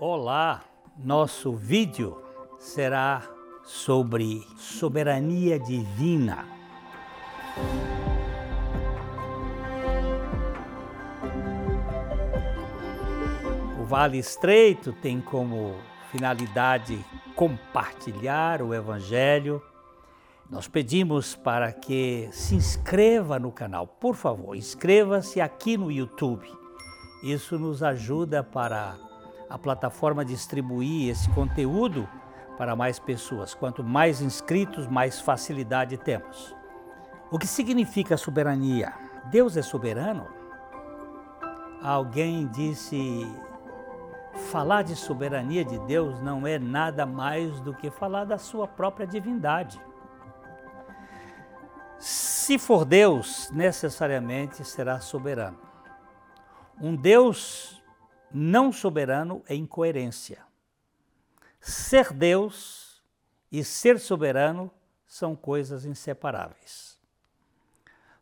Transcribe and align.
Olá, 0.00 0.62
nosso 0.96 1.52
vídeo 1.54 2.22
será 2.56 3.20
sobre 3.64 4.46
soberania 4.56 5.58
divina. 5.58 6.46
O 13.80 13.84
Vale 13.86 14.18
Estreito 14.18 14.92
tem 14.92 15.20
como 15.20 15.74
finalidade 16.12 17.04
compartilhar 17.34 18.62
o 18.62 18.72
Evangelho. 18.72 19.60
Nós 20.48 20.68
pedimos 20.68 21.34
para 21.34 21.72
que 21.72 22.28
se 22.30 22.54
inscreva 22.54 23.40
no 23.40 23.50
canal, 23.50 23.84
por 23.84 24.14
favor, 24.14 24.54
inscreva-se 24.54 25.40
aqui 25.40 25.76
no 25.76 25.90
YouTube. 25.90 26.48
Isso 27.20 27.58
nos 27.58 27.82
ajuda 27.82 28.44
para 28.44 29.07
a 29.48 29.58
plataforma 29.58 30.24
distribuir 30.24 31.10
esse 31.10 31.28
conteúdo 31.30 32.08
para 32.56 32.74
mais 32.74 32.98
pessoas. 32.98 33.54
Quanto 33.54 33.82
mais 33.82 34.20
inscritos, 34.20 34.86
mais 34.86 35.20
facilidade 35.20 35.96
temos. 35.96 36.54
O 37.30 37.38
que 37.38 37.46
significa 37.46 38.16
soberania? 38.16 38.92
Deus 39.30 39.56
é 39.56 39.62
soberano? 39.62 40.26
Alguém 41.82 42.46
disse: 42.48 43.26
falar 44.50 44.82
de 44.82 44.96
soberania 44.96 45.64
de 45.64 45.78
Deus 45.80 46.20
não 46.20 46.46
é 46.46 46.58
nada 46.58 47.06
mais 47.06 47.60
do 47.60 47.74
que 47.74 47.90
falar 47.90 48.24
da 48.24 48.38
sua 48.38 48.66
própria 48.66 49.06
divindade. 49.06 49.80
Se 51.98 52.58
for 52.58 52.84
Deus, 52.84 53.50
necessariamente 53.52 54.64
será 54.64 55.00
soberano. 55.00 55.58
Um 56.80 56.94
Deus 56.94 57.82
não 58.32 58.72
soberano 58.72 59.42
é 59.48 59.54
incoerência. 59.54 60.44
Ser 61.60 62.12
Deus 62.12 63.02
e 63.50 63.64
ser 63.64 63.98
soberano 63.98 64.70
são 65.06 65.34
coisas 65.34 65.84
inseparáveis. 65.84 66.98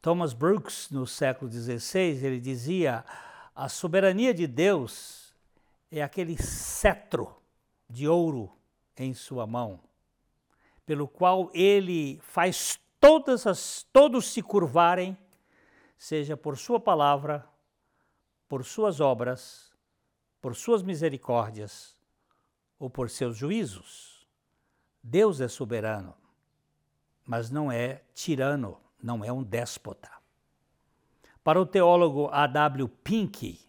Thomas 0.00 0.32
Brooks, 0.32 0.90
no 0.90 1.06
século 1.06 1.50
XVI, 1.50 2.24
ele 2.24 2.40
dizia: 2.40 3.04
a 3.54 3.68
soberania 3.68 4.32
de 4.32 4.46
Deus 4.46 5.34
é 5.90 6.02
aquele 6.02 6.40
cetro 6.42 7.36
de 7.88 8.08
ouro 8.08 8.50
em 8.96 9.12
sua 9.12 9.46
mão, 9.46 9.80
pelo 10.86 11.06
qual 11.06 11.50
ele 11.52 12.18
faz 12.22 12.80
todas 12.98 13.46
as, 13.46 13.82
todos 13.92 14.26
se 14.26 14.42
curvarem, 14.42 15.16
seja 15.98 16.36
por 16.36 16.56
sua 16.56 16.80
palavra, 16.80 17.46
por 18.48 18.64
suas 18.64 19.00
obras 19.00 19.69
por 20.40 20.56
suas 20.56 20.82
misericórdias 20.82 21.96
ou 22.78 22.88
por 22.88 23.10
seus 23.10 23.36
juízos. 23.36 24.26
Deus 25.02 25.40
é 25.40 25.48
soberano, 25.48 26.14
mas 27.24 27.50
não 27.50 27.70
é 27.70 28.02
tirano, 28.14 28.78
não 29.02 29.24
é 29.24 29.32
um 29.32 29.42
déspota. 29.42 30.10
Para 31.42 31.60
o 31.60 31.66
teólogo 31.66 32.28
A.W. 32.32 32.88
Pink, 33.02 33.60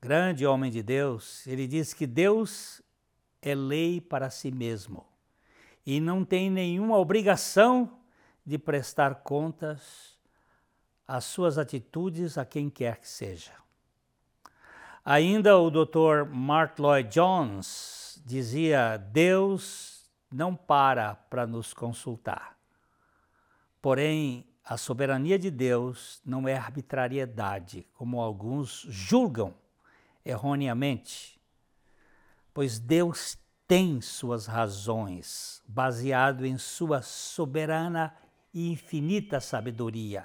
grande 0.00 0.46
homem 0.46 0.70
de 0.70 0.82
Deus, 0.82 1.46
ele 1.46 1.66
diz 1.66 1.94
que 1.94 2.06
Deus 2.06 2.82
é 3.40 3.54
lei 3.54 4.00
para 4.00 4.30
si 4.30 4.50
mesmo 4.50 5.06
e 5.86 6.00
não 6.00 6.24
tem 6.24 6.50
nenhuma 6.50 6.98
obrigação 6.98 7.98
de 8.44 8.58
prestar 8.58 9.16
contas 9.16 10.18
às 11.06 11.24
suas 11.24 11.58
atitudes 11.58 12.38
a 12.38 12.44
quem 12.44 12.70
quer 12.70 12.98
que 12.98 13.08
seja. 13.08 13.63
Ainda 15.06 15.58
o 15.58 15.70
Dr. 15.70 16.24
Mark 16.32 16.78
Lloyd 16.78 17.10
Jones 17.10 18.22
dizia: 18.24 18.96
Deus 18.96 20.10
não 20.32 20.56
para 20.56 21.14
para 21.14 21.46
nos 21.46 21.74
consultar. 21.74 22.56
Porém, 23.82 24.46
a 24.64 24.78
soberania 24.78 25.38
de 25.38 25.50
Deus 25.50 26.22
não 26.24 26.48
é 26.48 26.56
arbitrariedade, 26.56 27.86
como 27.92 28.18
alguns 28.18 28.86
julgam 28.88 29.52
erroneamente, 30.24 31.38
pois 32.54 32.78
Deus 32.78 33.36
tem 33.68 34.00
suas 34.00 34.46
razões, 34.46 35.62
baseado 35.68 36.46
em 36.46 36.56
sua 36.56 37.02
soberana 37.02 38.16
e 38.54 38.72
infinita 38.72 39.38
sabedoria 39.38 40.24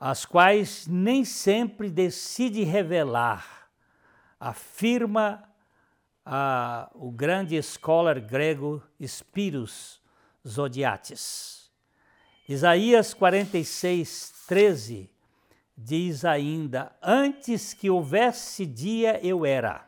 as 0.00 0.24
quais 0.24 0.86
nem 0.86 1.26
sempre 1.26 1.90
decide 1.90 2.64
revelar, 2.64 3.68
afirma 4.40 5.46
ah, 6.24 6.90
o 6.94 7.10
grande 7.10 7.62
scholar 7.62 8.18
grego 8.18 8.82
Spiros 9.06 10.00
Zodiates. 10.48 11.70
Isaías 12.48 13.12
46, 13.12 14.46
13 14.48 15.10
diz 15.76 16.24
ainda: 16.24 16.96
Antes 17.02 17.74
que 17.74 17.90
houvesse 17.90 18.64
dia 18.64 19.20
eu 19.22 19.44
era, 19.44 19.86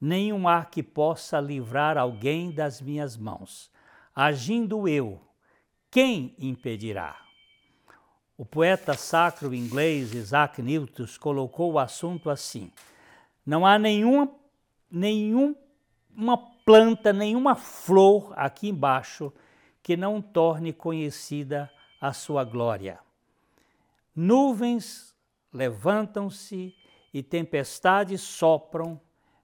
nenhum 0.00 0.46
há 0.46 0.64
que 0.64 0.82
possa 0.82 1.40
livrar 1.40 1.98
alguém 1.98 2.52
das 2.52 2.80
minhas 2.80 3.16
mãos. 3.16 3.68
Agindo 4.14 4.86
eu, 4.86 5.20
quem 5.90 6.36
impedirá? 6.38 7.23
O 8.36 8.44
poeta 8.44 8.94
sacro 8.94 9.54
inglês 9.54 10.12
Isaac 10.12 10.60
Newton 10.60 11.06
colocou 11.20 11.72
o 11.72 11.78
assunto 11.78 12.28
assim: 12.28 12.72
não 13.46 13.64
há 13.64 13.78
nenhuma, 13.78 14.28
nenhuma 14.90 15.56
planta, 16.64 17.12
nenhuma 17.12 17.54
flor 17.54 18.32
aqui 18.36 18.70
embaixo 18.70 19.32
que 19.82 19.96
não 19.96 20.20
torne 20.20 20.72
conhecida 20.72 21.70
a 22.00 22.12
sua 22.12 22.42
glória. 22.42 22.98
Nuvens 24.16 25.14
levantam-se 25.52 26.74
e 27.12 27.22
tempestades 27.22 28.20
sopram 28.20 29.00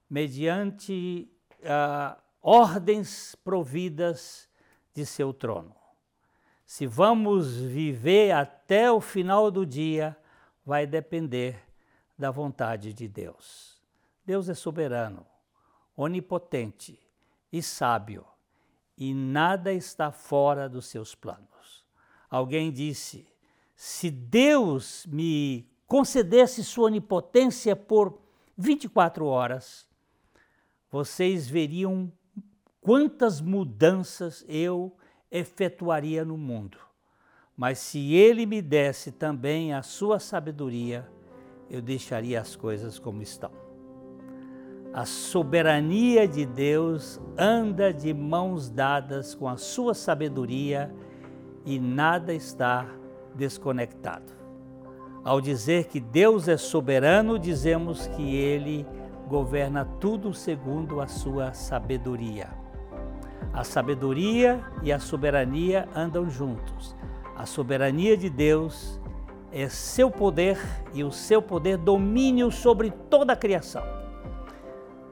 mediante 0.09 1.29
uh, 1.59 2.21
ordens 2.41 3.35
providas 3.43 4.49
de 4.93 5.05
seu 5.05 5.33
trono. 5.33 5.80
Se 6.71 6.87
vamos 6.87 7.57
viver 7.57 8.31
até 8.31 8.89
o 8.89 9.01
final 9.01 9.51
do 9.51 9.65
dia, 9.65 10.17
vai 10.65 10.87
depender 10.87 11.61
da 12.17 12.31
vontade 12.31 12.93
de 12.93 13.09
Deus. 13.09 13.77
Deus 14.25 14.47
é 14.47 14.53
soberano, 14.53 15.25
onipotente 15.97 16.97
e 17.51 17.61
sábio, 17.61 18.25
e 18.97 19.13
nada 19.13 19.73
está 19.73 20.13
fora 20.13 20.69
dos 20.69 20.85
seus 20.85 21.13
planos. 21.13 21.85
Alguém 22.29 22.71
disse: 22.71 23.27
se 23.75 24.09
Deus 24.09 25.05
me 25.07 25.69
concedesse 25.85 26.63
sua 26.63 26.85
onipotência 26.85 27.75
por 27.75 28.17
24 28.57 29.25
horas, 29.25 29.85
vocês 30.89 31.49
veriam 31.49 32.09
quantas 32.79 33.41
mudanças 33.41 34.45
eu 34.47 34.95
efetuaria 35.31 36.25
no 36.25 36.37
mundo. 36.37 36.77
Mas 37.55 37.79
se 37.79 38.13
ele 38.13 38.45
me 38.45 38.61
desse 38.61 39.11
também 39.11 39.73
a 39.73 39.81
sua 39.81 40.19
sabedoria, 40.19 41.07
eu 41.69 41.81
deixaria 41.81 42.41
as 42.41 42.55
coisas 42.55 42.99
como 42.99 43.21
estão. 43.21 43.51
A 44.93 45.05
soberania 45.05 46.27
de 46.27 46.45
Deus 46.45 47.21
anda 47.37 47.93
de 47.93 48.13
mãos 48.13 48.69
dadas 48.69 49.33
com 49.33 49.47
a 49.47 49.55
sua 49.55 49.93
sabedoria 49.93 50.93
e 51.65 51.79
nada 51.79 52.33
está 52.33 52.85
desconectado. 53.33 54.33
Ao 55.23 55.39
dizer 55.39 55.85
que 55.85 55.99
Deus 55.99 56.47
é 56.47 56.57
soberano, 56.57 57.39
dizemos 57.39 58.07
que 58.07 58.35
ele 58.35 58.85
governa 59.29 59.85
tudo 59.85 60.33
segundo 60.33 60.99
a 60.99 61.07
sua 61.07 61.53
sabedoria. 61.53 62.60
A 63.53 63.63
sabedoria 63.63 64.63
e 64.81 64.91
a 64.91 64.99
soberania 64.99 65.87
andam 65.95 66.29
juntos. 66.29 66.95
A 67.35 67.45
soberania 67.45 68.15
de 68.15 68.29
Deus 68.29 68.99
é 69.51 69.67
seu 69.67 70.09
poder 70.09 70.57
e 70.93 71.03
o 71.03 71.11
seu 71.11 71.41
poder 71.41 71.77
domínio 71.77 72.49
sobre 72.51 72.91
toda 73.09 73.33
a 73.33 73.35
criação. 73.35 73.83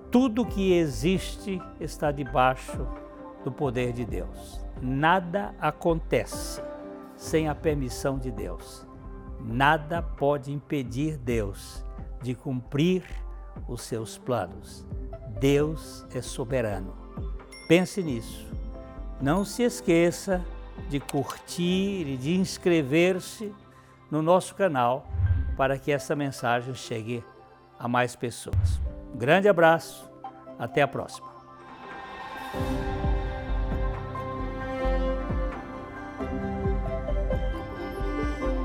Tudo 0.09 0.45
que 0.45 0.73
existe 0.73 1.61
está 1.79 2.11
debaixo 2.11 2.87
do 3.43 3.51
poder 3.51 3.91
de 3.93 4.05
Deus. 4.05 4.59
Nada 4.81 5.53
acontece 5.59 6.61
sem 7.15 7.49
a 7.49 7.53
permissão 7.53 8.17
de 8.17 8.31
Deus. 8.31 8.87
Nada 9.41 10.01
pode 10.01 10.51
impedir 10.51 11.17
Deus 11.17 11.85
de 12.21 12.33
cumprir 12.33 13.03
os 13.67 13.81
seus 13.81 14.17
planos. 14.17 14.85
Deus 15.39 16.05
é 16.13 16.21
soberano. 16.21 17.08
Pense 17.69 18.01
nisso. 18.01 18.47
Não 19.21 19.45
se 19.45 19.61
esqueça 19.61 20.43
de 20.89 20.99
curtir 20.99 22.07
e 22.07 22.17
de 22.17 22.35
inscrever-se 22.35 23.53
no 24.09 24.23
nosso 24.23 24.55
canal 24.55 25.07
para 25.55 25.77
que 25.77 25.91
essa 25.91 26.15
mensagem 26.15 26.73
chegue 26.73 27.23
a 27.77 27.87
mais 27.87 28.15
pessoas. 28.15 28.81
Um 29.13 29.17
grande 29.19 29.47
abraço, 29.47 30.09
Até 30.57 30.81
a 30.81 30.87
próxima. 30.87 31.29